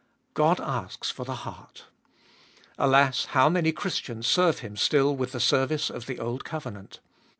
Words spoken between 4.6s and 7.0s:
Him still with the service of the old covenant.